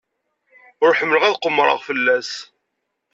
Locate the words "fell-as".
1.87-2.31